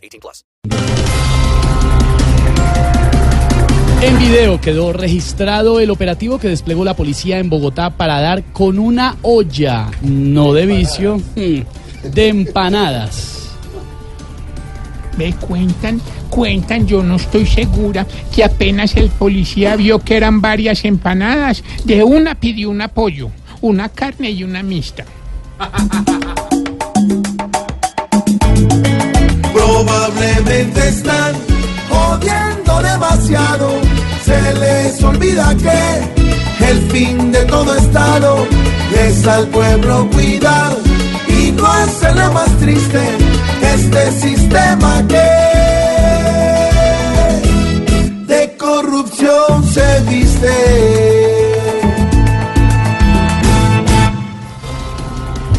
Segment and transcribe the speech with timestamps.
[0.00, 0.44] 18 plus.
[4.02, 8.78] En video quedó registrado el operativo que desplegó la policía en Bogotá para dar con
[8.78, 13.50] una olla, no de vicio, mm, de empanadas.
[15.18, 20.86] Me cuentan, cuentan, yo no estoy segura, que apenas el policía vio que eran varias
[20.86, 23.30] empanadas, de una pidió un apoyo,
[23.60, 25.04] una carne y una mixta.
[30.20, 31.34] Probablemente están
[31.88, 33.80] jodiendo demasiado.
[34.22, 38.46] Se les olvida que el fin de todo estado
[39.02, 40.76] es al pueblo cuidar
[41.26, 43.00] y no hacerle más triste
[43.62, 45.26] este sistema que
[48.26, 50.50] de corrupción se viste.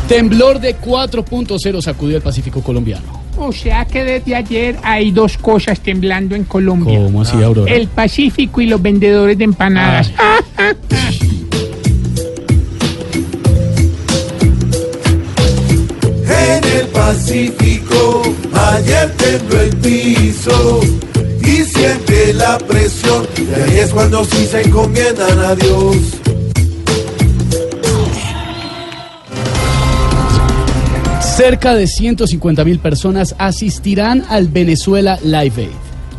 [0.08, 3.21] Temblor de 4.0 sacudió el Pacífico colombiano.
[3.44, 7.00] O sea que desde ayer hay dos cosas temblando en Colombia.
[7.00, 7.74] ¿Cómo así, Aurora?
[7.74, 10.12] El Pacífico y los vendedores de empanadas.
[16.54, 18.22] En el Pacífico
[18.54, 20.80] ayer tembló el piso
[21.44, 23.26] y siente la presión.
[23.38, 26.21] Y ahí es cuando sí se encomiendan a Dios.
[31.42, 35.72] Cerca de 150 mil personas asistirán al Venezuela Live Aid.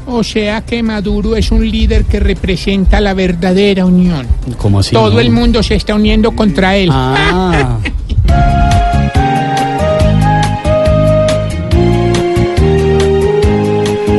[0.08, 4.26] O sea que Maduro es un líder que representa la verdadera unión.
[4.58, 4.90] ¿Cómo así?
[4.90, 5.20] Todo no?
[5.20, 6.88] el mundo se está uniendo contra él.
[6.90, 7.78] Ah,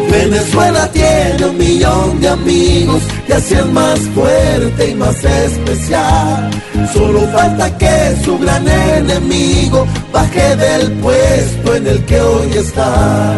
[0.10, 1.03] Venezuela tiene
[1.46, 6.50] un millón de amigos así es más fuerte y más especial.
[6.94, 13.36] Solo falta que su gran enemigo baje del puesto en el que hoy está.